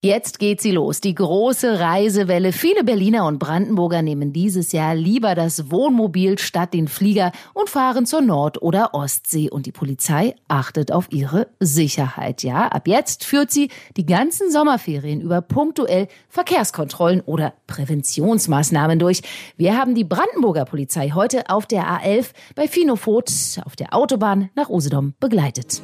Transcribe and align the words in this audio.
Jetzt 0.00 0.38
geht 0.38 0.60
sie 0.60 0.70
los, 0.70 1.00
die 1.00 1.16
große 1.16 1.80
Reisewelle. 1.80 2.52
Viele 2.52 2.84
Berliner 2.84 3.26
und 3.26 3.40
Brandenburger 3.40 4.00
nehmen 4.00 4.32
dieses 4.32 4.70
Jahr 4.70 4.94
lieber 4.94 5.34
das 5.34 5.72
Wohnmobil 5.72 6.38
statt 6.38 6.72
den 6.72 6.86
Flieger 6.86 7.32
und 7.52 7.68
fahren 7.68 8.06
zur 8.06 8.20
Nord- 8.20 8.62
oder 8.62 8.94
Ostsee. 8.94 9.50
Und 9.50 9.66
die 9.66 9.72
Polizei 9.72 10.36
achtet 10.46 10.92
auf 10.92 11.10
ihre 11.10 11.48
Sicherheit. 11.58 12.44
Ja, 12.44 12.68
ab 12.68 12.86
jetzt 12.86 13.24
führt 13.24 13.50
sie 13.50 13.70
die 13.96 14.06
ganzen 14.06 14.52
Sommerferien 14.52 15.20
über 15.20 15.40
punktuell 15.40 16.06
Verkehrskontrollen 16.28 17.20
oder 17.22 17.54
Präventionsmaßnahmen 17.66 19.00
durch. 19.00 19.22
Wir 19.56 19.76
haben 19.76 19.96
die 19.96 20.04
Brandenburger 20.04 20.64
Polizei 20.64 21.10
heute 21.10 21.50
auf 21.50 21.66
der 21.66 21.88
A11 21.88 22.26
bei 22.54 22.68
Finofot 22.68 23.32
auf 23.64 23.74
der 23.74 23.92
Autobahn 23.92 24.48
nach 24.54 24.68
Usedom 24.68 25.14
begleitet. 25.18 25.82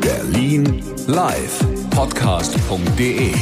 Berlin 0.00 0.84
live 1.08 1.81
podcast.de. 1.94 3.32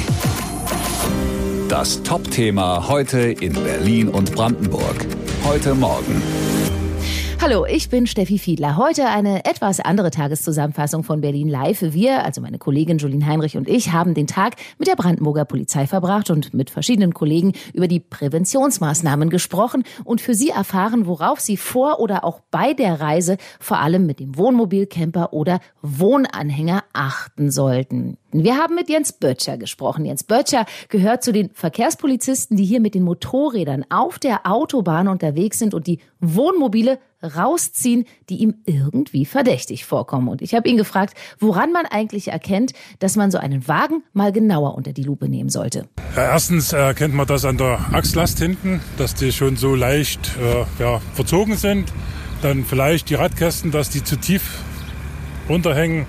Das 1.68 2.02
Top-Thema 2.02 2.88
heute 2.88 3.20
in 3.20 3.52
Berlin 3.52 4.08
und 4.08 4.34
Brandenburg. 4.34 5.06
Heute 5.44 5.74
Morgen. 5.74 6.49
Hallo, 7.42 7.64
ich 7.64 7.88
bin 7.88 8.06
Steffi 8.06 8.36
Fiedler. 8.38 8.76
Heute 8.76 9.06
eine 9.06 9.46
etwas 9.46 9.80
andere 9.80 10.10
Tageszusammenfassung 10.10 11.04
von 11.04 11.22
Berlin 11.22 11.48
Live. 11.48 11.80
Wir, 11.80 12.22
also 12.22 12.42
meine 12.42 12.58
Kollegin 12.58 12.98
Julien 12.98 13.26
Heinrich 13.26 13.56
und 13.56 13.66
ich, 13.66 13.92
haben 13.92 14.12
den 14.12 14.26
Tag 14.26 14.56
mit 14.78 14.88
der 14.88 14.94
Brandenburger 14.94 15.46
Polizei 15.46 15.86
verbracht 15.86 16.28
und 16.28 16.52
mit 16.52 16.68
verschiedenen 16.68 17.14
Kollegen 17.14 17.54
über 17.72 17.88
die 17.88 17.98
Präventionsmaßnahmen 17.98 19.30
gesprochen 19.30 19.84
und 20.04 20.20
für 20.20 20.34
Sie 20.34 20.50
erfahren, 20.50 21.06
worauf 21.06 21.40
Sie 21.40 21.56
vor 21.56 21.98
oder 21.98 22.24
auch 22.24 22.40
bei 22.50 22.74
der 22.74 23.00
Reise 23.00 23.38
vor 23.58 23.78
allem 23.78 24.04
mit 24.04 24.20
dem 24.20 24.36
Wohnmobil, 24.36 24.84
Camper 24.84 25.32
oder 25.32 25.60
Wohnanhänger 25.80 26.84
achten 26.92 27.50
sollten. 27.50 28.18
Wir 28.32 28.58
haben 28.58 28.74
mit 28.74 28.90
Jens 28.90 29.14
Böttcher 29.14 29.56
gesprochen. 29.56 30.04
Jens 30.04 30.24
Böttcher 30.24 30.66
gehört 30.90 31.24
zu 31.24 31.32
den 31.32 31.48
Verkehrspolizisten, 31.54 32.58
die 32.58 32.64
hier 32.64 32.80
mit 32.80 32.94
den 32.94 33.02
Motorrädern 33.02 33.86
auf 33.88 34.18
der 34.18 34.46
Autobahn 34.46 35.08
unterwegs 35.08 35.58
sind 35.58 35.72
und 35.72 35.86
die 35.86 36.00
Wohnmobile 36.20 36.98
rausziehen, 37.22 38.04
die 38.28 38.36
ihm 38.36 38.54
irgendwie 38.64 39.24
verdächtig 39.24 39.84
vorkommen. 39.84 40.28
Und 40.28 40.42
ich 40.42 40.54
habe 40.54 40.68
ihn 40.68 40.76
gefragt, 40.76 41.14
woran 41.38 41.72
man 41.72 41.86
eigentlich 41.86 42.28
erkennt, 42.28 42.72
dass 42.98 43.16
man 43.16 43.30
so 43.30 43.38
einen 43.38 43.68
Wagen 43.68 44.02
mal 44.12 44.32
genauer 44.32 44.74
unter 44.74 44.92
die 44.92 45.02
Lupe 45.02 45.28
nehmen 45.28 45.50
sollte. 45.50 45.88
Ja, 46.16 46.32
erstens 46.32 46.72
erkennt 46.72 47.14
man 47.14 47.26
das 47.26 47.44
an 47.44 47.56
der 47.56 47.78
Achslast 47.92 48.38
hinten, 48.38 48.80
dass 48.96 49.14
die 49.14 49.32
schon 49.32 49.56
so 49.56 49.74
leicht 49.74 50.36
äh, 50.38 50.82
ja, 50.82 51.00
verzogen 51.14 51.56
sind. 51.56 51.92
Dann 52.42 52.64
vielleicht 52.64 53.10
die 53.10 53.14
Radkästen, 53.14 53.70
dass 53.70 53.90
die 53.90 54.02
zu 54.02 54.16
tief 54.16 54.58
runterhängen. 55.48 56.06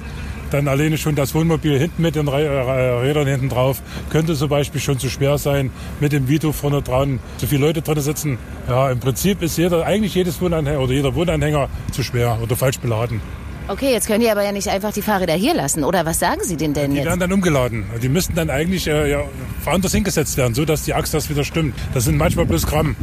Dann 0.52 0.68
alleine 0.68 0.98
schon 0.98 1.16
das 1.16 1.34
Wohnmobil 1.34 1.80
hinten 1.80 2.02
mit 2.02 2.16
den 2.16 2.28
äh, 2.28 2.32
Rädern 2.32 3.28
hinten 3.28 3.50
drauf 3.50 3.82
könnte 4.10 4.36
zum 4.36 4.50
Beispiel 4.50 4.82
schon 4.82 5.00
zu 5.00 5.10
schwer 5.10 5.38
sein. 5.38 5.72
Mit 6.00 6.12
dem 6.12 6.28
Vito 6.28 6.52
vorne 6.52 6.82
dran, 6.82 7.20
zu 7.38 7.48
viele 7.48 7.66
Leute 7.66 7.82
drin 7.82 8.00
sitzen. 8.02 8.38
Ja, 8.68 8.92
im 8.92 9.00
Prinzip 9.00 9.42
ist 9.42 9.58
jeder, 9.58 9.86
eigentlich 9.86 10.14
jedes 10.14 10.42
Wohnanhänger 10.42 10.80
oder 10.80 10.94
jeder 10.94 11.16
Wohnanhänger 11.16 11.70
zu 11.92 12.04
schwer 12.04 12.38
oder 12.42 12.56
falsch 12.56 12.80
beladen. 12.80 13.22
Okay, 13.68 13.94
jetzt 13.94 14.08
können 14.08 14.20
die 14.20 14.30
aber 14.30 14.44
ja 14.44 14.52
nicht 14.52 14.68
einfach 14.68 14.92
die 14.92 15.02
Fahrräder 15.02 15.34
hier 15.34 15.54
lassen, 15.54 15.86
oder 15.86 16.06
was 16.06 16.20
sagen 16.20 16.42
Sie 16.44 16.58
denn 16.58 16.74
denn 16.74 16.92
die 16.92 16.98
jetzt? 16.98 17.06
Die 17.06 17.08
werden 17.08 17.20
dann 17.22 17.32
umgeladen. 17.32 17.86
Die 18.02 18.10
müssten 18.10 18.36
dann 18.36 18.50
eigentlich 18.50 18.88
äh, 18.88 19.10
ja, 19.10 19.22
woanders 19.64 19.94
hingesetzt 19.94 20.36
werden, 20.36 20.54
so 20.54 20.66
dass 20.66 20.84
die 20.84 20.94
Achse 20.94 21.14
das 21.14 21.30
wieder 21.30 21.46
stimmt. 21.46 21.76
Das 21.94 22.04
sind 22.04 22.18
manchmal 22.18 22.46
bloß 22.46 22.68
Gramm. 22.68 22.96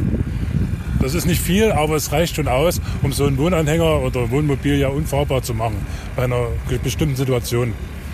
Das 1.01 1.13
ist 1.13 1.25
nicht 1.25 1.41
viel, 1.41 1.71
aber 1.71 1.95
es 1.95 2.11
reicht 2.11 2.35
schon 2.35 2.47
aus, 2.47 2.81
um 3.01 3.13
so 3.13 3.25
einen 3.25 3.37
Wohnanhänger 3.37 4.01
oder 4.01 4.29
Wohnmobil 4.31 4.75
ja 4.75 4.89
unfahrbar 4.89 5.41
zu 5.41 5.53
machen 5.53 5.77
bei 6.15 6.23
einer 6.23 6.47
bestimmten 6.83 7.15
Situation. 7.15 7.73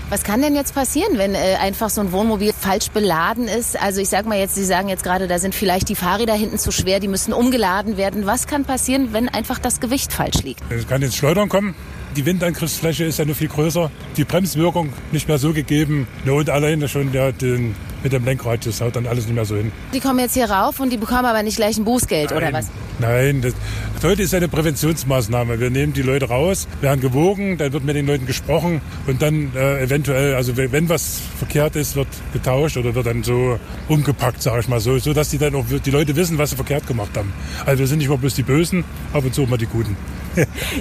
Was 0.10 0.24
kann 0.24 0.40
denn 0.40 0.54
jetzt 0.54 0.76
passieren, 0.76 1.18
wenn 1.18 1.34
äh, 1.34 1.56
einfach 1.60 1.90
so 1.90 2.00
ein 2.00 2.12
Wohnmobil 2.12 2.54
falsch 2.54 2.90
beladen 2.90 3.48
ist? 3.48 3.82
Also 3.82 4.02
ich 4.02 4.10
sag 4.10 4.28
mal 4.28 4.38
jetzt, 4.38 4.54
Sie 4.54 4.64
sagen 4.64 4.88
jetzt 4.88 5.04
gerade, 5.04 5.28
da 5.28 5.40
sind 5.40 5.56
vielleicht 5.56 5.90
die 5.90 5.96
Fahrräder 5.96 6.36
hinten 6.36 6.60
zu 6.60 6.72
schwer, 6.72 7.00
die 7.00 7.08
müssen 7.08 7.34
umgeladen 7.34 7.98
werden. 7.98 8.28
Was 8.28 8.46
kann 8.46 8.66
passieren, 8.66 9.14
wenn 9.14 9.30
einfach 9.30 9.58
das 9.58 9.80
Gewicht 9.80 10.14
falsch 10.14 10.44
liegt? 10.44 10.62
Es 10.70 10.88
kann 10.88 11.02
ins 11.02 11.16
Schleudern 11.16 11.50
kommen. 11.50 11.74
Die 12.16 12.24
Windangriffsfläche 12.24 13.04
ist 13.04 13.18
ja 13.18 13.26
nur 13.26 13.34
viel 13.34 13.48
größer. 13.48 13.90
Die 14.16 14.26
Bremswirkung 14.26 14.94
nicht 15.12 15.28
mehr 15.28 15.40
so 15.40 15.54
gegeben. 15.54 16.08
Und 16.28 16.52
alleine 16.52 16.88
schon 16.88 17.12
ja, 17.12 17.32
den, 17.32 17.76
mit 18.06 18.14
dem 18.14 18.24
Lenkrad, 18.24 18.64
das 18.68 18.82
haut 18.82 18.96
dann 18.96 19.08
alles 19.08 19.26
nicht 19.26 19.34
mehr 19.34 19.46
so 19.46 19.56
hin. 19.56 19.72
Die 19.92 20.00
kommen 20.00 20.20
jetzt 20.20 20.36
hier 20.36 20.48
rauf 20.48 20.80
und 20.80 20.92
die 20.92 20.98
bekommen 20.98 21.26
aber 21.26 21.42
nicht 21.42 21.56
gleich 21.56 21.76
ein 21.80 21.86
Bußgeld, 21.86 22.30
Nein. 22.30 22.38
oder 22.38 22.54
was? 22.54 22.68
Nein, 23.00 23.42
das, 23.42 23.56
heute 24.04 24.22
ist 24.22 24.34
eine 24.36 24.48
Präventionsmaßnahme. 24.48 25.60
Wir 25.60 25.72
nehmen 25.72 25.92
die 25.92 26.04
Leute 26.04 26.28
raus, 26.28 26.68
werden 26.82 27.02
gewogen, 27.02 27.58
dann 27.58 27.74
wird 27.74 27.84
mit 27.84 27.96
den 27.96 28.06
Leuten 28.06 28.28
gesprochen 28.28 28.82
und 29.08 29.24
dann 29.24 29.52
äh, 29.56 29.82
eventuell, 29.82 30.36
also 30.36 30.56
wenn 30.56 30.88
was 30.88 31.20
verkehrt 31.40 31.76
ist, 31.76 31.96
wird 31.96 32.08
getauscht 32.32 32.78
oder 32.78 32.94
wird 32.94 33.08
dann 33.08 33.24
so 33.24 33.60
umgepackt, 33.90 34.40
sage 34.40 34.60
ich 34.60 34.68
mal 34.68 34.80
so, 34.80 35.00
so 35.00 35.12
dass 35.14 35.30
die 35.30 35.40
dann 35.40 35.56
auch 35.56 35.66
die 35.84 35.92
Leute 35.92 36.16
wissen, 36.16 36.38
was 36.38 36.52
sie 36.52 36.58
verkehrt 36.58 36.86
gemacht 36.86 37.18
haben. 37.18 37.34
Also 37.66 37.80
wir 37.80 37.88
sind 37.88 37.98
nicht 37.98 38.08
immer 38.08 38.20
bloß 38.20 38.36
die 38.36 38.44
Bösen, 38.44 38.84
ab 39.14 39.26
und 39.26 39.34
zu 39.34 39.44
immer 39.44 39.58
die 39.58 39.66
Guten. 39.66 39.98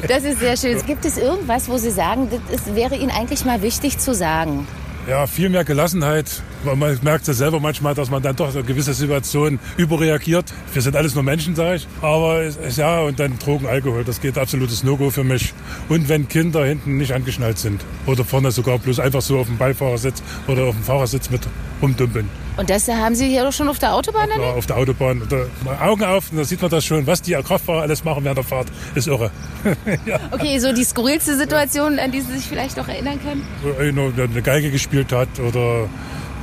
Das 0.08 0.24
ist 0.24 0.40
sehr 0.40 0.56
schön. 0.56 0.84
Gibt 0.84 1.04
es 1.04 1.16
irgendwas, 1.16 1.68
wo 1.68 1.78
Sie 1.78 1.90
sagen, 1.90 2.28
das 2.50 2.74
wäre 2.74 2.96
Ihnen 2.96 3.12
eigentlich 3.12 3.44
mal 3.44 3.62
wichtig 3.62 3.98
zu 3.98 4.12
sagen? 4.12 4.66
Ja, 5.06 5.26
viel 5.26 5.50
mehr 5.50 5.64
Gelassenheit. 5.64 6.42
Man 6.64 6.98
merkt 7.02 7.28
ja 7.28 7.34
selber 7.34 7.60
manchmal, 7.60 7.94
dass 7.94 8.08
man 8.08 8.22
dann 8.22 8.36
doch 8.36 8.54
in 8.54 8.64
gewisse 8.64 8.94
Situationen 8.94 9.60
überreagiert. 9.76 10.46
Wir 10.72 10.80
sind 10.80 10.96
alles 10.96 11.14
nur 11.14 11.22
Menschen, 11.22 11.54
sage 11.54 11.76
ich. 11.76 11.88
Aber 12.00 12.48
ja, 12.74 13.00
und 13.00 13.20
dann 13.20 13.38
Drogen, 13.38 13.66
Alkohol, 13.66 14.04
das 14.04 14.22
geht 14.22 14.38
absolutes 14.38 14.82
No-Go 14.82 15.10
für 15.10 15.24
mich. 15.24 15.52
Und 15.90 16.08
wenn 16.08 16.26
Kinder 16.26 16.64
hinten 16.64 16.96
nicht 16.96 17.12
angeschnallt 17.12 17.58
sind 17.58 17.84
oder 18.06 18.24
vorne 18.24 18.50
sogar 18.50 18.78
bloß 18.78 18.98
einfach 18.98 19.20
so 19.20 19.38
auf 19.38 19.46
dem 19.46 19.58
Beifahrersitz 19.58 20.22
oder 20.46 20.64
auf 20.64 20.74
dem 20.74 20.84
Fahrersitz 20.84 21.28
mit 21.28 21.42
rumdümpeln. 21.82 22.43
Und 22.56 22.70
das 22.70 22.86
haben 22.88 23.14
Sie 23.14 23.28
hier 23.28 23.42
doch 23.42 23.52
schon 23.52 23.68
auf 23.68 23.78
der 23.78 23.94
Autobahn? 23.94 24.28
Ja, 24.30 24.52
auf 24.52 24.66
der 24.66 24.76
Autobahn. 24.76 25.22
Da, 25.28 25.84
Augen 25.84 26.04
auf, 26.04 26.30
da 26.34 26.44
sieht 26.44 26.62
man 26.62 26.70
das 26.70 26.84
schon. 26.84 27.06
Was 27.06 27.20
die 27.20 27.32
Kraftfahrer 27.32 27.82
alles 27.82 28.04
machen 28.04 28.22
während 28.22 28.38
der 28.38 28.44
Fahrt, 28.44 28.68
ist 28.94 29.08
irre. 29.08 29.30
ja. 30.06 30.20
Okay, 30.30 30.58
so 30.58 30.72
die 30.72 30.84
skurrilste 30.84 31.36
Situation, 31.36 31.98
an 31.98 32.12
die 32.12 32.20
Sie 32.20 32.32
sich 32.32 32.46
vielleicht 32.46 32.76
noch 32.76 32.86
erinnern 32.86 33.18
können? 33.20 33.44
Einer, 33.78 34.10
der 34.10 34.24
eine 34.26 34.42
Geige 34.42 34.70
gespielt 34.70 35.12
hat 35.12 35.28
oder 35.40 35.88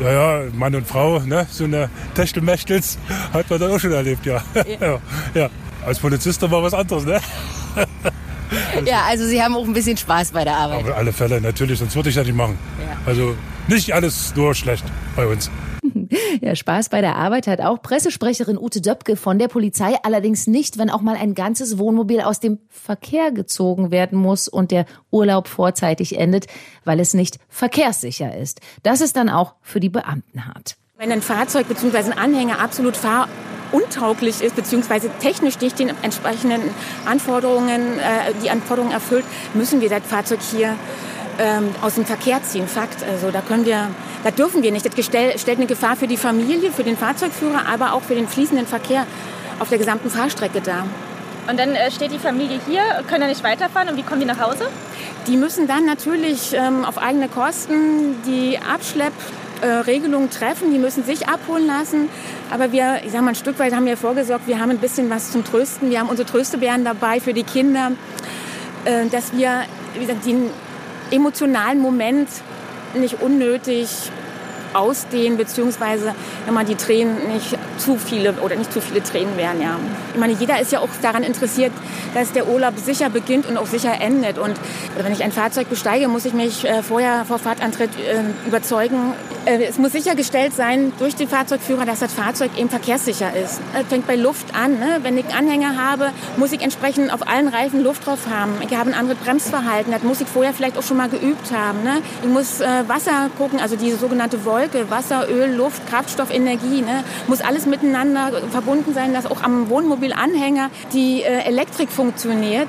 ja, 0.01 0.11
ja, 0.11 0.49
Mann 0.53 0.75
und 0.75 0.87
Frau, 0.87 1.19
ne? 1.19 1.45
so 1.49 1.63
eine 1.63 1.89
Techtelmächtels 2.15 2.97
hat 3.33 3.49
man 3.49 3.59
dann 3.59 3.71
auch 3.71 3.79
schon 3.79 3.91
erlebt, 3.91 4.25
ja. 4.25 4.41
Ja. 4.79 4.99
ja. 5.33 5.49
Als 5.85 5.99
Polizist 5.99 6.41
war 6.41 6.63
was 6.63 6.73
anderes, 6.73 7.05
ne? 7.05 7.19
ja, 8.85 9.03
also 9.07 9.25
Sie 9.25 9.41
haben 9.41 9.55
auch 9.55 9.63
ein 9.63 9.73
bisschen 9.73 9.97
Spaß 9.97 10.31
bei 10.31 10.43
der 10.43 10.55
Arbeit. 10.55 10.83
Auf 10.83 10.95
alle 10.95 11.13
Fälle, 11.13 11.39
natürlich, 11.39 11.79
sonst 11.79 11.95
würde 11.95 12.09
ich 12.09 12.15
das 12.15 12.25
nicht 12.25 12.35
machen. 12.35 12.57
Ja. 12.79 12.97
Also 13.05 13.35
nicht 13.67 13.93
alles 13.93 14.33
nur 14.35 14.53
schlecht 14.53 14.83
bei 15.15 15.25
uns. 15.25 15.49
Ja, 16.41 16.55
Spaß 16.55 16.89
bei 16.89 17.01
der 17.01 17.15
Arbeit 17.15 17.47
hat 17.47 17.61
auch 17.61 17.81
Pressesprecherin 17.81 18.57
Ute 18.57 18.81
Döpke 18.81 19.15
von 19.15 19.39
der 19.39 19.47
Polizei, 19.47 19.95
allerdings 20.03 20.47
nicht, 20.47 20.77
wenn 20.77 20.89
auch 20.89 21.01
mal 21.01 21.15
ein 21.15 21.35
ganzes 21.35 21.77
Wohnmobil 21.77 22.21
aus 22.21 22.39
dem 22.39 22.59
Verkehr 22.69 23.31
gezogen 23.31 23.91
werden 23.91 24.17
muss 24.17 24.47
und 24.47 24.71
der 24.71 24.85
Urlaub 25.11 25.47
vorzeitig 25.47 26.17
endet, 26.17 26.47
weil 26.85 26.99
es 26.99 27.13
nicht 27.13 27.39
verkehrssicher 27.49 28.35
ist. 28.37 28.61
Das 28.83 29.01
ist 29.01 29.15
dann 29.15 29.29
auch 29.29 29.55
für 29.61 29.79
die 29.79 29.89
Beamten 29.89 30.45
hart. 30.45 30.75
Wenn 30.97 31.11
ein 31.11 31.21
Fahrzeug 31.21 31.67
bzw. 31.67 32.11
ein 32.11 32.17
Anhänger 32.17 32.59
absolut 32.59 32.95
fahruntauglich 32.95 34.41
ist 34.41 34.55
bzw. 34.55 35.09
technisch 35.19 35.59
nicht 35.59 35.79
den 35.79 35.91
entsprechenden 36.01 36.61
Anforderungen, 37.05 37.97
äh, 37.97 38.33
die 38.43 38.49
Anforderungen 38.49 38.93
erfüllt, 38.93 39.25
müssen 39.53 39.81
wir 39.81 39.89
das 39.89 40.03
Fahrzeug 40.03 40.39
hier 40.41 40.75
ähm, 41.39 41.69
aus 41.81 41.95
dem 41.95 42.05
Verkehr 42.05 42.43
ziehen. 42.43 42.67
Fakt. 42.67 43.03
Also 43.03 43.31
da 43.31 43.41
können 43.41 43.65
wir, 43.65 43.87
da 44.23 44.31
dürfen 44.31 44.63
wir 44.63 44.71
nicht. 44.71 44.85
Das 44.85 45.05
stellt 45.05 45.57
eine 45.57 45.65
Gefahr 45.67 45.95
für 45.95 46.07
die 46.07 46.17
Familie, 46.17 46.71
für 46.71 46.83
den 46.83 46.97
Fahrzeugführer, 46.97 47.67
aber 47.67 47.93
auch 47.93 48.01
für 48.01 48.15
den 48.15 48.27
fließenden 48.27 48.67
Verkehr 48.67 49.05
auf 49.59 49.69
der 49.69 49.77
gesamten 49.77 50.09
Fahrstrecke 50.09 50.61
dar. 50.61 50.85
Und 51.49 51.59
dann 51.59 51.75
äh, 51.75 51.89
steht 51.91 52.11
die 52.11 52.19
Familie 52.19 52.59
hier, 52.67 52.81
können 53.07 53.23
ja 53.23 53.27
nicht 53.27 53.43
weiterfahren. 53.43 53.89
Und 53.89 53.97
wie 53.97 54.03
kommen 54.03 54.19
die 54.19 54.27
nach 54.27 54.39
Hause? 54.39 54.67
Die 55.27 55.37
müssen 55.37 55.67
dann 55.67 55.85
natürlich 55.85 56.53
ähm, 56.53 56.85
auf 56.85 56.97
eigene 56.97 57.27
Kosten 57.29 58.21
die 58.25 58.59
Abschleppregelungen 58.59 60.29
äh, 60.29 60.31
treffen. 60.31 60.71
Die 60.71 60.77
müssen 60.77 61.03
sich 61.03 61.27
abholen 61.27 61.65
lassen. 61.65 62.09
Aber 62.51 62.71
wir, 62.71 63.01
ich 63.03 63.11
sag 63.11 63.21
mal, 63.21 63.29
ein 63.29 63.35
Stück 63.35 63.57
weit 63.59 63.73
haben 63.73 63.85
wir 63.85 63.97
vorgesorgt. 63.97 64.47
Wir 64.47 64.59
haben 64.59 64.69
ein 64.69 64.77
bisschen 64.77 65.09
was 65.09 65.31
zum 65.31 65.43
Trösten. 65.43 65.89
Wir 65.89 65.99
haben 65.99 66.09
unsere 66.09 66.29
Tröstebären 66.29 66.85
dabei 66.85 67.19
für 67.19 67.33
die 67.33 67.43
Kinder, 67.43 67.91
äh, 68.85 69.07
dass 69.07 69.33
wir, 69.33 69.63
wie 69.95 70.05
gesagt, 70.05 70.25
den 70.25 70.49
emotionalen 71.11 71.79
Moment 71.79 72.29
nicht 72.95 73.21
unnötig 73.21 73.89
ausdehnen, 74.73 75.37
beziehungsweise 75.37 76.15
man 76.53 76.65
die 76.65 76.75
Tränen 76.75 77.27
nicht 77.33 77.57
zu 77.77 77.97
viele 77.97 78.33
oder 78.33 78.55
nicht 78.55 78.71
zu 78.71 78.81
viele 78.81 79.03
Tränen 79.03 79.37
wären, 79.37 79.61
ja. 79.61 79.77
Ich 80.13 80.19
meine, 80.19 80.33
jeder 80.33 80.59
ist 80.59 80.71
ja 80.71 80.79
auch 80.79 80.89
daran 81.01 81.23
interessiert, 81.23 81.71
dass 82.13 82.31
der 82.31 82.47
Urlaub 82.47 82.73
sicher 82.77 83.09
beginnt 83.09 83.47
und 83.47 83.57
auch 83.57 83.65
sicher 83.65 83.99
endet. 83.99 84.37
Und 84.37 84.53
wenn 84.97 85.11
ich 85.13 85.23
ein 85.23 85.31
Fahrzeug 85.31 85.69
besteige, 85.69 86.07
muss 86.07 86.25
ich 86.25 86.33
mich 86.33 86.65
äh, 86.65 86.83
vorher 86.83 87.25
vor 87.25 87.39
Fahrtantritt 87.39 87.91
äh, 87.97 88.47
überzeugen. 88.47 89.13
Äh, 89.45 89.63
es 89.63 89.77
muss 89.77 89.93
sichergestellt 89.93 90.53
sein 90.53 90.93
durch 90.99 91.15
den 91.15 91.27
Fahrzeugführer, 91.27 91.85
dass 91.85 91.99
das 91.99 92.13
Fahrzeug 92.13 92.51
eben 92.57 92.69
verkehrssicher 92.69 93.33
ist. 93.35 93.61
Es 93.73 93.87
fängt 93.87 94.07
bei 94.07 94.15
Luft 94.15 94.53
an. 94.53 94.73
Ne? 94.73 94.99
Wenn 95.01 95.17
ich 95.17 95.25
einen 95.25 95.49
Anhänger 95.49 95.77
habe, 95.81 96.11
muss 96.37 96.51
ich 96.51 96.61
entsprechend 96.61 97.13
auf 97.13 97.27
allen 97.27 97.47
Reifen 97.47 97.83
Luft 97.83 98.05
drauf 98.05 98.27
haben. 98.29 98.53
Ich 98.67 98.75
habe 98.75 98.89
ein 98.89 98.95
anderes 98.95 99.19
Bremsverhalten. 99.19 99.91
Das 99.91 100.03
muss 100.03 100.21
ich 100.21 100.27
vorher 100.27 100.53
vielleicht 100.53 100.77
auch 100.77 100.83
schon 100.83 100.97
mal 100.97 101.09
geübt 101.09 101.51
haben. 101.51 101.83
Ne? 101.83 102.01
Ich 102.21 102.29
muss 102.29 102.59
Wasser 102.87 103.29
gucken, 103.37 103.59
also 103.59 103.75
diese 103.75 103.97
sogenannte 103.97 104.45
Wolke 104.45 104.89
Wasser, 104.89 105.27
Öl, 105.29 105.55
Luft, 105.55 105.87
Kraftstoff, 105.89 106.31
Energie. 106.31 106.81
Ne? 106.81 107.03
Muss 107.27 107.41
alles 107.41 107.60
miteinander 107.65 108.31
verbunden 108.49 108.93
sein, 108.93 109.13
dass 109.13 109.25
auch 109.25 109.43
am 109.43 109.69
Wohnmobilanhänger 109.69 110.69
die 110.93 111.21
äh, 111.21 111.43
Elektrik 111.45 111.89
funktioniert. 111.89 112.67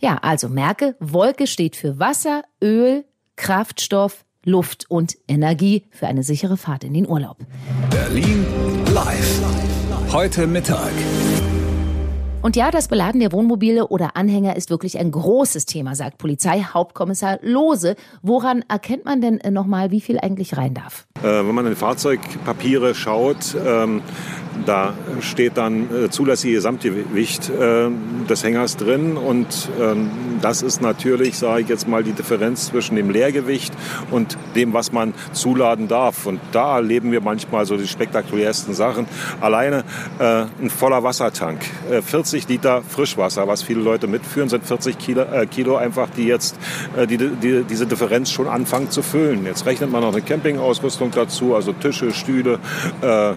Ja, 0.00 0.18
also 0.22 0.48
merke, 0.48 0.96
Wolke 1.00 1.46
steht 1.46 1.76
für 1.76 1.98
Wasser, 1.98 2.42
Öl, 2.62 3.04
Kraftstoff, 3.36 4.24
Luft 4.44 4.86
und 4.88 5.16
Energie 5.28 5.84
für 5.90 6.06
eine 6.06 6.22
sichere 6.22 6.56
Fahrt 6.56 6.84
in 6.84 6.94
den 6.94 7.06
Urlaub. 7.06 7.38
Berlin 7.90 8.46
live. 8.92 9.40
Heute 10.12 10.46
Mittag. 10.46 10.90
Und 12.42 12.56
ja, 12.56 12.70
das 12.70 12.88
Beladen 12.88 13.20
der 13.20 13.32
Wohnmobile 13.32 13.88
oder 13.88 14.16
Anhänger 14.16 14.56
ist 14.56 14.70
wirklich 14.70 14.98
ein 14.98 15.10
großes 15.10 15.66
Thema, 15.66 15.94
sagt 15.94 16.16
Polizeihauptkommissar 16.16 17.38
Lose. 17.42 17.96
Woran 18.22 18.64
erkennt 18.66 19.04
man 19.04 19.20
denn 19.20 19.40
nochmal, 19.52 19.90
wie 19.90 20.00
viel 20.00 20.18
eigentlich 20.18 20.56
rein 20.56 20.72
darf? 20.72 21.06
Äh, 21.22 21.26
wenn 21.26 21.54
man 21.54 21.66
in 21.66 21.76
Fahrzeugpapiere 21.76 22.94
schaut, 22.94 23.54
ähm, 23.62 24.00
da 24.66 24.94
steht 25.20 25.56
dann 25.56 25.88
äh, 25.90 26.10
zulässige 26.10 26.54
Gesamtgewicht 26.54 27.50
äh, 27.50 27.88
des 28.28 28.44
Hängers 28.44 28.76
drin 28.76 29.16
und 29.16 29.68
ähm, 29.80 30.10
das 30.40 30.62
ist 30.62 30.80
natürlich, 30.80 31.38
sage 31.38 31.62
ich 31.62 31.68
jetzt 31.68 31.88
mal, 31.88 32.02
die 32.02 32.12
Differenz 32.12 32.66
zwischen 32.66 32.96
dem 32.96 33.10
Leergewicht 33.10 33.72
und 34.10 34.36
dem, 34.54 34.72
was 34.72 34.92
man 34.92 35.14
zuladen 35.32 35.88
darf. 35.88 36.26
Und 36.26 36.40
da 36.52 36.76
erleben 36.76 37.12
wir 37.12 37.20
manchmal 37.20 37.66
so 37.66 37.76
die 37.76 37.86
spektakulärsten 37.86 38.74
Sachen. 38.74 39.06
Alleine 39.40 39.84
äh, 40.18 40.44
ein 40.60 40.70
voller 40.70 41.02
Wassertank, 41.02 41.60
äh, 41.90 42.02
40 42.02 42.48
Liter 42.48 42.82
Frischwasser, 42.82 43.46
was 43.48 43.62
viele 43.62 43.80
Leute 43.80 44.06
mitführen, 44.06 44.48
sind 44.48 44.64
40 44.64 44.98
Kilo, 44.98 45.22
äh, 45.22 45.46
Kilo 45.46 45.76
einfach, 45.76 46.08
die 46.10 46.26
jetzt 46.26 46.56
äh, 46.96 47.06
die, 47.06 47.18
die, 47.18 47.64
diese 47.64 47.86
Differenz 47.86 48.30
schon 48.30 48.48
anfangen 48.48 48.90
zu 48.90 49.02
füllen. 49.02 49.44
Jetzt 49.44 49.66
rechnet 49.66 49.90
man 49.90 50.02
noch 50.02 50.12
eine 50.12 50.22
Campingausrüstung 50.22 51.10
dazu, 51.10 51.54
also 51.54 51.72
Tische, 51.72 52.12
Stühle, 52.12 52.58
äh, 53.02 53.34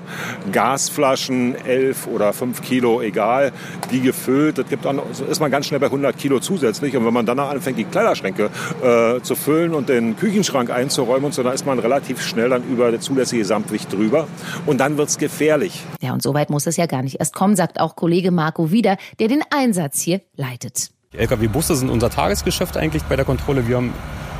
Gasflaschen, 1.03 1.55
11 1.65 2.07
oder 2.07 2.31
5 2.31 2.61
Kilo, 2.61 3.01
egal, 3.01 3.51
die 3.91 4.00
gefüllt. 4.00 4.57
Das 4.57 4.67
gibt 4.67 4.85
dann, 4.85 5.01
ist 5.29 5.41
man 5.41 5.51
ganz 5.51 5.65
schnell 5.65 5.79
bei 5.79 5.88
100 5.88 6.17
Kilo 6.17 6.39
zusätzlich. 6.39 6.95
Und 6.95 7.05
wenn 7.05 7.13
man 7.13 7.25
dann 7.25 7.39
anfängt, 7.39 7.77
die 7.77 7.83
Kleiderschränke 7.83 8.50
äh, 8.81 9.21
zu 9.21 9.35
füllen 9.35 9.73
und 9.73 9.89
den 9.89 10.15
Küchenschrank 10.15 10.69
einzuräumen 10.69 11.25
und 11.25 11.33
so, 11.33 11.44
dann 11.44 11.53
ist 11.53 11.65
man 11.65 11.79
relativ 11.79 12.21
schnell 12.21 12.50
dann 12.50 12.63
über 12.63 12.91
das 12.91 13.03
zulässige 13.03 13.41
Gesamtgewicht 13.41 13.91
drüber. 13.91 14.27
Und 14.65 14.77
dann 14.79 14.97
wird's 14.97 15.17
gefährlich. 15.17 15.83
Ja, 16.01 16.13
und 16.13 16.23
so 16.23 16.33
weit 16.33 16.50
muss 16.50 16.65
es 16.67 16.77
ja 16.77 16.85
gar 16.85 17.03
nicht 17.03 17.19
erst 17.19 17.35
kommen, 17.35 17.55
sagt 17.55 17.81
auch 17.81 17.95
Kollege 17.97 18.31
Marco 18.31 18.71
Wieder, 18.71 18.97
der 19.19 19.27
den 19.27 19.41
Einsatz 19.50 20.00
hier 20.00 20.21
leitet. 20.38 20.91
Die 21.11 21.17
Lkw-Busse 21.17 21.75
sind 21.75 21.89
unser 21.89 22.09
Tagesgeschäft 22.09 22.77
eigentlich 22.77 23.03
bei 23.03 23.15
der 23.17 23.25
Kontrolle. 23.25 23.67
Wir 23.67 23.75
haben 23.77 23.94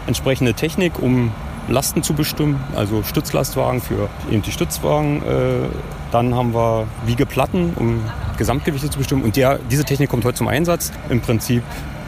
entsprechende 0.07 0.54
Technik, 0.54 1.00
um 1.00 1.31
Lasten 1.68 2.04
zu 2.04 2.13
bestimmen, 2.13 2.60
also 2.75 3.04
Stützlastwagen 3.04 3.81
für 3.81 4.10
eben 4.30 4.42
die 4.42 4.51
Stützwagen. 4.51 5.21
Äh, 5.24 5.69
dann 6.12 6.36
haben 6.36 6.54
wir 6.54 6.88
Wiegeplatten, 7.06 7.74
um 7.75 8.01
Gesamtgewichte 8.38 8.89
zu 8.89 8.98
bestimmen. 8.98 9.24
Und 9.24 9.36
der, 9.36 9.60
diese 9.71 9.83
Technik 9.83 10.10
kommt 10.10 10.25
heute 10.25 10.38
zum 10.38 10.48
Einsatz. 10.48 10.92
Im 11.10 11.21
Prinzip 11.21 11.63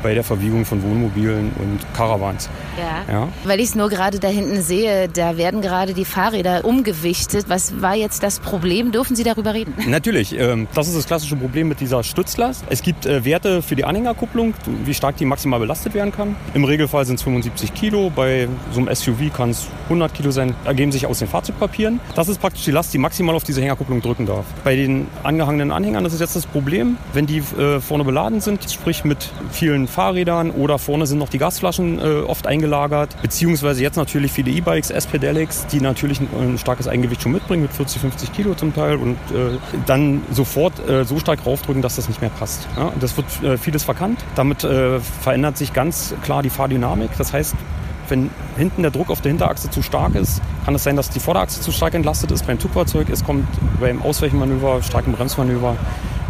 bei 0.06 0.14
der 0.14 0.24
Verwiegung 0.24 0.66
von 0.66 0.84
Wohnmobilen 0.84 1.52
und 1.58 1.80
Caravans. 1.96 2.48
Ja. 2.78 3.12
ja. 3.12 3.28
Weil 3.44 3.60
ich 3.60 3.70
es 3.70 3.76
nur 3.76 3.90
gerade 3.90 4.20
da 4.20 4.28
hinten 4.28 4.62
sehe, 4.62 5.10
da 5.10 5.36
werden 5.36 5.64
gerade 5.64 5.96
die 5.96 6.06
Fahrräder 6.06 6.64
umgewichtet. 6.64 7.46
Was 7.48 7.82
war 7.82 7.96
jetzt 7.96 8.22
das 8.22 8.40
Problem? 8.40 8.92
Dürfen 8.92 9.16
Sie 9.16 9.24
darüber 9.24 9.56
reden? 9.56 9.74
Natürlich. 9.88 10.38
Ähm, 10.38 10.68
das 10.76 10.88
ist 10.88 10.96
das 10.96 11.08
klassische 11.08 11.36
Problem 11.36 11.70
mit 11.70 11.80
dieser 11.80 12.04
Stützlast. 12.04 12.66
Es 12.70 12.84
gibt 12.84 13.08
äh, 13.08 13.26
Werte 13.26 13.64
für 13.64 13.76
die 13.76 13.84
Anhängerkupplung, 13.84 14.54
wie 14.84 14.94
stark 14.94 15.18
die 15.18 15.26
maximal 15.26 15.60
belastet 15.60 15.96
werden 15.96 16.12
kann. 16.12 16.36
Im 16.54 16.66
Regelfall 16.66 17.04
sind 17.08 17.16
es 17.16 17.24
75 17.24 17.74
Kilo. 17.74 18.12
Bei 18.16 18.48
so 18.74 18.82
einem 18.82 18.94
SUV 18.94 19.34
kann 19.34 19.50
es 19.50 19.66
100 19.86 20.14
Kilo 20.14 20.30
sein, 20.30 20.54
ergeben 20.66 20.92
sich 20.92 21.08
aus 21.08 21.18
den 21.18 21.28
Fahrzeugpapieren. 21.28 22.00
Das 22.14 22.28
ist 22.28 22.40
praktisch 22.40 22.64
die 22.66 22.72
Last, 22.72 22.94
die 22.94 23.00
maximal 23.00 23.34
auf 23.34 23.44
diese 23.44 23.60
Hängerkupplung 23.60 24.04
drücken 24.04 24.28
darf. 24.28 24.46
Bei 24.64 24.76
den 24.76 25.08
angehangenen 25.24 25.72
Anhängern 25.72 26.04
das 26.04 26.14
ist 26.14 26.20
jetzt 26.20 26.36
das 26.36 26.46
Problem, 26.46 26.98
wenn 27.14 27.26
die 27.26 27.40
äh, 27.40 27.80
vorne 27.80 28.04
beladen 28.04 28.40
sind, 28.40 28.72
sprich 28.72 29.04
mit 29.04 29.32
vielen 29.50 29.88
Fahrrädern 29.96 30.52
oder 30.52 30.78
vorne 30.78 31.08
sind 31.08 31.20
noch 31.20 31.30
die 31.30 31.38
Gasflaschen 31.38 32.00
äh, 32.00 32.22
oft 32.28 32.48
eingelagert, 32.48 33.16
beziehungsweise 33.22 33.82
jetzt 33.82 33.96
natürlich 33.96 34.32
viele 34.34 34.52
E-Bikes, 34.52 34.90
S-Pedelecs, 34.90 35.68
die 35.68 35.80
natürlich 35.80 36.20
ein, 36.20 36.28
ein, 36.38 36.58
starkes 36.58 36.90
Eigengewicht 36.90 37.22
schon 37.22 37.32
mitbringen, 37.32 37.62
mit 37.64 37.72
40, 37.72 38.02
50 38.02 38.34
Kilo 38.34 38.56
zum 38.56 38.76
Teil 38.76 38.98
und 38.98 39.16
äh, 39.32 39.58
dann 39.86 40.22
sofort 40.32 40.88
äh, 40.88 41.06
so 41.06 41.18
stark 41.20 41.46
raufdrücken, 41.46 41.82
dass 41.82 41.96
das 41.96 42.10
nicht 42.10 42.20
mehr 42.20 42.30
passt. 42.30 42.68
Ja? 42.76 42.92
Das 43.00 43.16
wird 43.16 43.26
äh, 43.42 43.58
vieles 43.58 43.84
verkannt. 43.84 44.20
Damit 44.36 44.66
äh, 44.66 45.00
verändert 45.00 45.58
sich 45.58 45.72
ganz 45.72 46.14
klar 46.24 46.44
die 46.44 46.50
Fahrdynamik. 46.50 47.12
Das 47.18 47.32
heißt, 47.32 47.56
wenn 48.10 48.30
hinten 48.58 48.82
der 48.82 48.92
Druck 48.92 49.10
auf 49.10 49.22
der 49.22 49.32
Hinterachse 49.32 49.70
zu 49.70 49.82
stark 49.82 50.16
ist, 50.16 50.42
kann 50.66 50.76
es 50.76 50.84
sein, 50.84 50.96
dass 50.96 51.10
die 51.10 51.20
Vorderachse 51.20 51.62
zu 51.62 51.72
stark 51.72 51.94
entlastet 51.94 52.32
ist 52.32 52.46
beim 52.46 52.60
Zugfahrzeug. 52.60 53.10
Es 53.10 53.24
kommt 53.24 53.48
beim 53.80 54.02
Ausweichmanöver, 54.02 54.82
starken 54.82 55.14
Bremsmanöver 55.14 55.76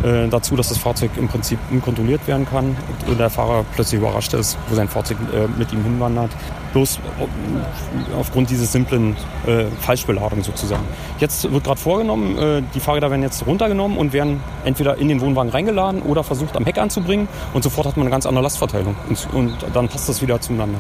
äh, 0.04 0.28
dazu, 0.28 0.56
dass 0.56 0.70
das 0.70 0.78
Fahrzeug 0.78 1.12
im 1.18 1.28
Prinzip 1.28 1.58
unkontrolliert 1.72 2.28
werden 2.28 2.46
kann 2.46 2.76
und 3.08 3.20
der 3.20 3.30
Fahrer 3.30 3.66
plötzlich 3.76 4.02
überrascht 4.02 4.34
ist, 4.34 4.58
wo 4.70 4.76
sein 4.76 4.88
Fahrzeug 4.88 5.18
äh, 5.34 5.48
mit 5.58 5.72
ihm 5.74 5.84
hinwandert. 5.84 6.32
Bloß 6.74 6.98
äh, 6.98 8.16
aufgrund 8.16 8.50
dieses 8.50 8.72
simplen 8.72 9.16
äh, 9.48 9.66
Falschbeladung 9.80 10.44
sozusagen. 10.44 10.84
Jetzt 11.20 11.50
wird 11.50 11.64
gerade 11.64 11.80
vorgenommen, 11.80 12.38
äh, 12.38 12.62
die 12.74 12.80
Fahrräder 12.80 13.10
werden 13.10 13.24
jetzt 13.24 13.46
runtergenommen 13.48 13.98
und 13.98 14.14
werden 14.14 14.42
entweder 14.66 14.98
in 14.98 15.08
den 15.08 15.22
Wohnwagen 15.22 15.52
reingeladen 15.52 16.02
oder 16.02 16.24
versucht 16.24 16.56
am 16.58 16.66
Heck 16.66 16.78
anzubringen 16.78 17.28
und 17.54 17.64
sofort 17.64 17.88
hat 17.88 17.98
man 17.98 18.06
eine 18.06 18.12
ganz 18.12 18.26
andere 18.26 18.44
Lastverteilung 18.44 18.96
und, 19.10 19.34
und 19.34 19.56
dann 19.74 19.88
passt 19.88 20.10
das 20.10 20.22
wieder 20.22 20.40
zueinander. 20.42 20.78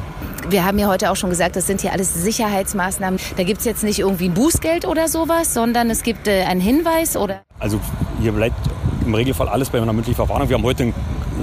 Wir 0.50 0.64
haben 0.64 0.78
ja 0.78 0.85
heute 0.88 1.12
auch 1.12 1.16
schon 1.16 1.30
gesagt, 1.30 1.56
das 1.56 1.68
sind 1.68 1.82
hier 1.82 1.92
alles 1.92 2.14
Sicherheitsmaßnahmen. 2.14 3.20
Da 3.38 3.44
gibt 3.44 3.60
es 3.60 3.66
jetzt 3.66 3.84
nicht 3.84 4.00
irgendwie 4.00 4.30
ein 4.30 4.34
Bußgeld 4.34 4.86
oder 4.86 5.08
sowas, 5.08 5.54
sondern 5.54 5.90
es 5.90 6.04
gibt 6.04 6.28
äh, 6.28 6.44
einen 6.44 6.62
Hinweis 6.62 7.18
oder? 7.18 7.42
Also 7.60 7.80
hier 8.22 8.32
bleibt 8.32 8.60
im 9.06 9.14
Regelfall 9.14 9.48
alles 9.48 9.70
bei 9.70 9.82
einer 9.82 9.94
mündlichen 9.94 10.16
Verwarnung. 10.16 10.50
Wir 10.50 10.58
haben 10.58 10.64
heute 10.64 10.84
einen 10.84 10.94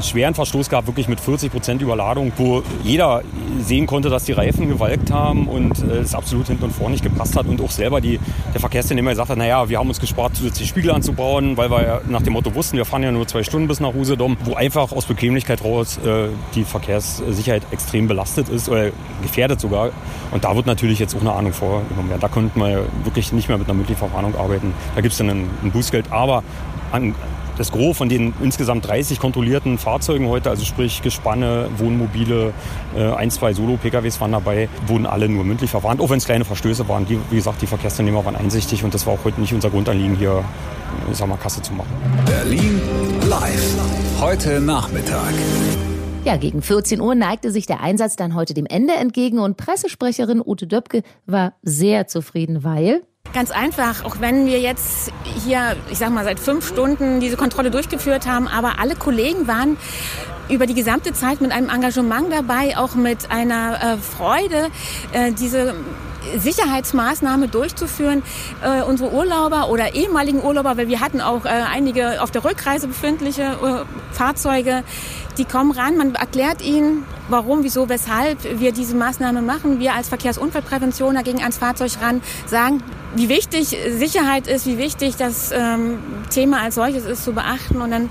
schweren 0.00 0.34
Verstoß 0.34 0.68
gehabt, 0.68 0.86
wirklich 0.86 1.08
mit 1.08 1.20
40 1.20 1.52
Prozent 1.52 1.82
Überladung, 1.82 2.32
wo 2.36 2.62
jeder 2.82 3.22
sehen 3.60 3.86
konnte, 3.86 4.08
dass 4.08 4.24
die 4.24 4.32
Reifen 4.32 4.68
gewalkt 4.68 5.10
haben 5.10 5.48
und 5.48 5.78
äh, 5.82 5.98
es 5.98 6.14
absolut 6.14 6.46
hinten 6.46 6.64
und 6.64 6.72
vorne 6.72 6.92
nicht 6.92 7.04
gepasst 7.04 7.36
hat 7.36 7.46
und 7.46 7.60
auch 7.60 7.70
selber 7.70 8.00
die, 8.00 8.18
der 8.52 8.60
Verkehrsteilnehmer 8.60 9.10
gesagt 9.10 9.30
hat, 9.30 9.38
naja, 9.38 9.68
wir 9.68 9.78
haben 9.78 9.88
uns 9.88 10.00
gespart, 10.00 10.36
zusätzliche 10.36 10.68
Spiegel 10.68 10.90
anzubauen, 10.90 11.56
weil 11.56 11.70
wir 11.70 11.82
ja 11.82 12.00
nach 12.08 12.22
dem 12.22 12.32
Motto 12.32 12.54
wussten, 12.54 12.76
wir 12.76 12.84
fahren 12.84 13.02
ja 13.02 13.12
nur 13.12 13.26
zwei 13.26 13.42
Stunden 13.42 13.68
bis 13.68 13.80
nach 13.80 13.94
Usedom, 13.94 14.36
wo 14.44 14.54
einfach 14.54 14.92
aus 14.92 15.06
Bequemlichkeit 15.06 15.62
raus 15.64 15.98
äh, 15.98 16.28
die 16.54 16.64
Verkehrssicherheit 16.64 17.62
extrem 17.70 18.08
belastet 18.08 18.48
ist 18.48 18.68
oder 18.68 18.90
gefährdet 19.22 19.60
sogar. 19.60 19.90
Und 20.30 20.44
da 20.44 20.54
wird 20.56 20.66
natürlich 20.66 20.98
jetzt 20.98 21.14
auch 21.14 21.20
eine 21.20 21.32
Ahnung 21.32 21.52
vorgenommen 21.52 22.08
werden. 22.08 22.20
Da 22.20 22.28
könnten 22.28 22.58
wir 22.58 22.84
wirklich 23.04 23.32
nicht 23.32 23.48
mehr 23.48 23.58
mit 23.58 23.66
einer 23.66 23.74
mündlichen 23.74 23.98
Verwarnung 23.98 24.34
arbeiten. 24.36 24.74
Da 24.94 25.00
gibt 25.00 25.12
es 25.12 25.18
dann 25.18 25.30
ein, 25.30 25.50
ein 25.62 25.70
Bußgeld, 25.70 26.10
aber 26.10 26.42
an, 26.90 27.14
das 27.58 27.72
Gros 27.72 27.96
von 27.96 28.08
den 28.08 28.34
insgesamt 28.42 28.86
30 28.86 29.18
kontrollierten 29.18 29.78
Fahrzeugen 29.78 30.28
heute, 30.28 30.50
also 30.50 30.64
sprich 30.64 31.02
Gespanne, 31.02 31.68
Wohnmobile, 31.76 32.52
äh, 32.96 33.12
ein, 33.12 33.30
zwei 33.30 33.52
Solo-PKWs 33.52 34.20
waren 34.20 34.32
dabei, 34.32 34.68
wurden 34.86 35.06
alle 35.06 35.28
nur 35.28 35.44
mündlich 35.44 35.70
verwarnt, 35.70 36.00
auch 36.00 36.10
wenn 36.10 36.18
es 36.18 36.24
kleine 36.24 36.44
Verstöße 36.44 36.88
waren. 36.88 37.06
Die, 37.06 37.18
wie 37.30 37.36
gesagt, 37.36 37.62
die 37.62 37.66
Verkehrsteilnehmer 37.66 38.24
waren 38.24 38.36
einsichtig 38.36 38.84
und 38.84 38.94
das 38.94 39.06
war 39.06 39.14
auch 39.14 39.24
heute 39.24 39.40
nicht 39.40 39.52
unser 39.52 39.70
Grundanliegen, 39.70 40.16
hier 40.16 40.44
ich 41.10 41.16
sag 41.16 41.28
mal, 41.28 41.36
Kasse 41.36 41.62
zu 41.62 41.72
machen. 41.72 41.90
Berlin 42.26 42.80
live. 43.28 43.76
Heute 44.20 44.60
Nachmittag. 44.60 45.32
Ja, 46.24 46.36
gegen 46.36 46.62
14 46.62 47.00
Uhr 47.00 47.14
neigte 47.14 47.50
sich 47.50 47.66
der 47.66 47.80
Einsatz 47.80 48.14
dann 48.14 48.34
heute 48.34 48.54
dem 48.54 48.66
Ende 48.66 48.94
entgegen 48.94 49.40
und 49.40 49.56
Pressesprecherin 49.56 50.40
Ute 50.44 50.68
Döpke 50.68 51.02
war 51.26 51.54
sehr 51.62 52.06
zufrieden, 52.06 52.62
weil 52.62 53.02
Ganz 53.30 53.50
einfach, 53.50 54.04
auch 54.04 54.20
wenn 54.20 54.44
wir 54.46 54.60
jetzt 54.60 55.10
hier, 55.24 55.76
ich 55.90 55.98
sag 55.98 56.10
mal, 56.10 56.24
seit 56.24 56.38
fünf 56.38 56.68
Stunden 56.68 57.18
diese 57.18 57.38
Kontrolle 57.38 57.70
durchgeführt 57.70 58.26
haben, 58.26 58.46
aber 58.46 58.78
alle 58.78 58.94
Kollegen 58.94 59.46
waren 59.46 59.78
über 60.50 60.66
die 60.66 60.74
gesamte 60.74 61.14
Zeit 61.14 61.40
mit 61.40 61.50
einem 61.50 61.70
Engagement 61.70 62.30
dabei, 62.30 62.76
auch 62.76 62.94
mit 62.94 63.30
einer 63.30 63.94
äh, 63.94 63.96
Freude, 63.96 64.68
äh, 65.12 65.32
diese 65.32 65.74
Sicherheitsmaßnahme 66.36 67.48
durchzuführen. 67.48 68.22
Äh, 68.62 68.82
unsere 68.82 69.10
Urlauber 69.12 69.70
oder 69.70 69.94
ehemaligen 69.94 70.42
Urlauber, 70.42 70.76
weil 70.76 70.88
wir 70.88 71.00
hatten 71.00 71.22
auch 71.22 71.46
äh, 71.46 71.48
einige 71.48 72.22
auf 72.22 72.30
der 72.30 72.44
Rückreise 72.44 72.88
befindliche 72.88 73.42
äh, 73.42 74.14
Fahrzeuge, 74.14 74.84
die 75.38 75.44
kommen 75.44 75.70
ran, 75.72 75.96
man 75.96 76.14
erklärt 76.14 76.62
ihnen, 76.62 77.04
warum, 77.28 77.64
wieso, 77.64 77.88
weshalb 77.88 78.60
wir 78.60 78.72
diese 78.72 78.94
Maßnahme 78.94 79.42
machen. 79.42 79.80
Wir 79.80 79.94
als 79.94 80.08
Verkehrsunfallpräventioner 80.08 81.22
gegen 81.22 81.40
ans 81.40 81.58
Fahrzeug 81.58 81.92
ran 82.00 82.20
sagen, 82.46 82.82
wie 83.14 83.28
wichtig 83.28 83.76
Sicherheit 83.90 84.46
ist, 84.46 84.66
wie 84.66 84.78
wichtig 84.78 85.16
das 85.16 85.50
ähm, 85.52 85.98
Thema 86.30 86.62
als 86.62 86.74
solches 86.76 87.04
ist 87.04 87.24
zu 87.24 87.32
beachten. 87.32 87.80
Und 87.80 87.90
dann 87.90 88.10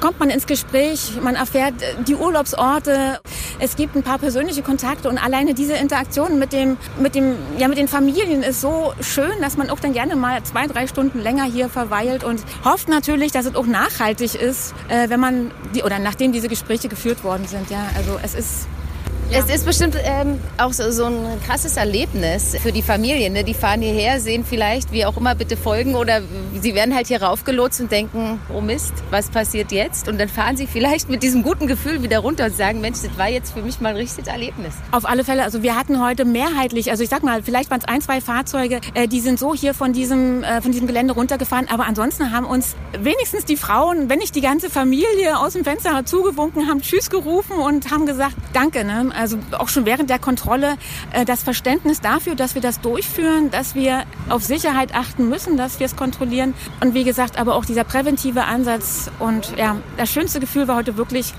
kommt 0.00 0.20
man 0.20 0.30
ins 0.30 0.46
Gespräch, 0.46 1.12
man 1.22 1.34
erfährt 1.34 1.74
die 2.06 2.14
Urlaubsorte, 2.14 3.20
es 3.58 3.76
gibt 3.76 3.96
ein 3.96 4.02
paar 4.02 4.18
persönliche 4.18 4.62
Kontakte 4.62 5.08
und 5.08 5.18
alleine 5.18 5.54
diese 5.54 5.74
Interaktion 5.74 6.38
mit 6.38 6.52
dem, 6.52 6.76
mit 7.00 7.14
dem, 7.14 7.36
ja, 7.58 7.68
mit 7.68 7.78
den 7.78 7.88
Familien 7.88 8.42
ist 8.42 8.60
so 8.60 8.92
schön, 9.00 9.40
dass 9.40 9.56
man 9.56 9.70
auch 9.70 9.80
dann 9.80 9.92
gerne 9.92 10.14
mal 10.16 10.42
zwei, 10.42 10.66
drei 10.66 10.86
Stunden 10.86 11.20
länger 11.20 11.44
hier 11.44 11.68
verweilt 11.68 12.24
und 12.24 12.40
hofft 12.64 12.88
natürlich, 12.88 13.32
dass 13.32 13.46
es 13.46 13.54
auch 13.54 13.66
nachhaltig 13.66 14.34
ist, 14.34 14.74
äh, 14.88 15.08
wenn 15.08 15.20
man 15.20 15.50
die, 15.74 15.82
oder 15.82 15.98
nachdem 15.98 16.32
diese 16.32 16.48
Gespräche 16.56 16.88
geführt 16.88 17.22
worden 17.22 17.46
sind, 17.46 17.70
ja. 17.70 17.86
Also 17.96 18.18
es 18.22 18.34
ist 18.34 18.66
Es 19.32 19.50
ist 19.50 19.66
bestimmt 19.66 19.96
ähm, 20.04 20.38
auch 20.56 20.72
so, 20.72 20.90
so, 20.92 21.06
ein 21.06 21.40
krasses 21.44 21.76
Erlebnis 21.76 22.56
für 22.62 22.70
die 22.70 22.80
Familie. 22.80 23.28
Ne? 23.28 23.42
Die 23.42 23.54
fahren 23.54 23.82
hierher, 23.82 24.20
sehen 24.20 24.44
vielleicht, 24.48 24.92
wie 24.92 25.04
auch 25.04 25.16
immer, 25.16 25.34
bitte 25.34 25.56
folgen 25.56 25.96
oder 25.96 26.22
sie 26.60 26.74
werden 26.76 26.94
halt 26.94 27.08
hier 27.08 27.20
raufgelotst 27.20 27.80
und 27.80 27.90
denken, 27.90 28.40
oh 28.54 28.60
Mist, 28.60 28.92
was 29.10 29.28
passiert 29.28 29.72
jetzt? 29.72 30.08
Und 30.08 30.20
dann 30.20 30.28
fahren 30.28 30.56
sie 30.56 30.68
vielleicht 30.68 31.10
mit 31.10 31.24
diesem 31.24 31.42
guten 31.42 31.66
Gefühl 31.66 32.04
wieder 32.04 32.20
runter 32.20 32.46
und 32.46 32.56
sagen, 32.56 32.80
Mensch, 32.80 32.98
das 33.02 33.18
war 33.18 33.28
jetzt 33.28 33.52
für 33.52 33.62
mich 33.62 33.80
mal 33.80 33.90
ein 33.90 33.96
richtiges 33.96 34.28
Erlebnis. 34.28 34.74
Auf 34.92 35.04
alle 35.04 35.24
Fälle, 35.24 35.42
also 35.42 35.62
wir 35.62 35.76
hatten 35.76 36.02
heute 36.02 36.24
mehrheitlich, 36.24 36.90
also 36.92 37.02
ich 37.02 37.10
sag 37.10 37.24
mal, 37.24 37.42
vielleicht 37.42 37.70
waren 37.70 37.80
es 37.80 37.88
ein, 37.88 38.00
zwei 38.00 38.20
Fahrzeuge, 38.20 38.80
äh, 38.94 39.08
die 39.08 39.20
sind 39.20 39.40
so 39.40 39.54
hier 39.54 39.74
von 39.74 39.92
diesem, 39.92 40.44
äh, 40.44 40.62
von 40.62 40.70
diesem 40.70 40.86
Gelände 40.86 41.14
runtergefahren, 41.14 41.68
aber 41.68 41.86
ansonsten 41.86 42.30
haben 42.30 42.46
uns 42.46 42.76
wenigstens 42.96 43.44
die 43.44 43.56
Frauen, 43.56 44.08
wenn 44.08 44.20
nicht 44.20 44.36
die 44.36 44.40
ganze 44.40 44.70
Familie 44.70 45.38
aus 45.38 45.54
dem 45.54 45.64
Fenster 45.64 46.04
zugewunken, 46.04 46.68
haben 46.68 46.80
Tschüss 46.80 47.10
gerufen 47.10 47.58
und 47.58 47.90
haben 47.90 48.06
gesagt, 48.06 48.36
danke. 48.52 48.84
Ne? 48.84 49.15
Also 49.16 49.38
auch 49.58 49.68
schon 49.68 49.86
während 49.86 50.10
der 50.10 50.18
Kontrolle 50.18 50.76
äh, 51.12 51.24
das 51.24 51.42
Verständnis 51.42 52.00
dafür, 52.00 52.34
dass 52.34 52.54
wir 52.54 52.62
das 52.62 52.80
durchführen, 52.80 53.50
dass 53.50 53.74
wir 53.74 54.04
auf 54.28 54.42
Sicherheit 54.42 54.94
achten 54.94 55.28
müssen, 55.28 55.56
dass 55.56 55.80
wir 55.80 55.86
es 55.86 55.96
kontrollieren. 55.96 56.54
Und 56.80 56.94
wie 56.94 57.04
gesagt, 57.04 57.38
aber 57.38 57.56
auch 57.56 57.64
dieser 57.64 57.84
präventive 57.84 58.44
Ansatz. 58.44 59.10
Und 59.18 59.52
ja, 59.56 59.76
das 59.96 60.10
schönste 60.10 60.40
Gefühl 60.40 60.68
war 60.68 60.76
heute 60.76 60.96
wirklich 60.96 61.34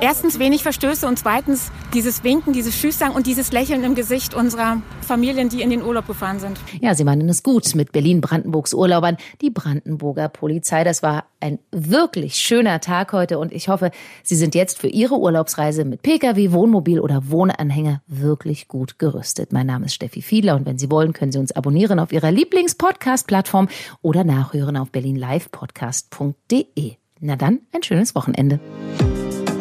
erstens 0.00 0.38
wenig 0.38 0.62
Verstöße 0.62 1.06
und 1.06 1.18
zweitens 1.18 1.70
dieses 1.94 2.22
Winken, 2.24 2.52
dieses 2.52 2.74
Tschüss 2.74 3.00
und 3.14 3.26
dieses 3.26 3.52
Lächeln 3.52 3.84
im 3.84 3.94
Gesicht 3.94 4.34
unserer 4.34 4.82
Familien, 5.00 5.48
die 5.48 5.62
in 5.62 5.70
den 5.70 5.82
Urlaub 5.82 6.06
gefahren 6.06 6.38
sind. 6.38 6.58
Ja, 6.80 6.94
Sie 6.94 7.04
meinen 7.04 7.28
es 7.28 7.42
gut 7.42 7.74
mit 7.74 7.92
Berlin-Brandenburgs 7.92 8.74
Urlaubern, 8.74 9.16
die 9.40 9.50
Brandenburger 9.50 10.28
Polizei. 10.28 10.84
Das 10.84 11.02
war 11.02 11.24
ein 11.40 11.58
wirklich 11.70 12.36
schöner 12.36 12.80
Tag 12.80 13.12
heute 13.12 13.38
und 13.38 13.52
ich 13.52 13.68
hoffe, 13.68 13.90
Sie 14.22 14.36
sind 14.36 14.54
jetzt 14.54 14.78
für 14.78 14.88
Ihre 14.88 15.16
Urlaubsreise 15.18 15.84
mit 15.84 16.02
Pkw, 16.02 16.52
Wohnmobil 16.52 17.00
oder 17.00 17.19
Wohnanhänger 17.28 18.02
wirklich 18.06 18.68
gut 18.68 18.98
gerüstet. 18.98 19.52
Mein 19.52 19.66
Name 19.66 19.86
ist 19.86 19.94
Steffi 19.94 20.22
Fiedler 20.22 20.54
und 20.56 20.66
wenn 20.66 20.78
Sie 20.78 20.90
wollen, 20.90 21.12
können 21.12 21.32
Sie 21.32 21.38
uns 21.38 21.52
abonnieren 21.52 21.98
auf 21.98 22.12
Ihrer 22.12 22.30
Lieblings-Podcast-Plattform 22.30 23.68
oder 24.02 24.24
nachhören 24.24 24.76
auf 24.76 24.90
berlinlivepodcast.de. 24.90 26.92
Na 27.20 27.36
dann, 27.36 27.60
ein 27.72 27.82
schönes 27.82 28.14
Wochenende. 28.14 28.60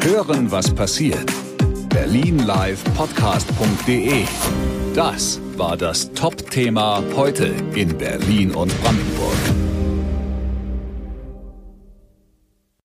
Hören, 0.02 0.52
was 0.52 0.74
passiert. 0.74 1.32
berlinlivepodcast.de. 1.90 4.26
Das 4.96 5.40
war 5.58 5.76
das 5.78 6.12
Top-Thema 6.14 7.04
heute 7.16 7.54
in 7.76 7.96
Berlin 7.98 8.52
und 8.52 8.72
Brandenburg. 8.82 9.59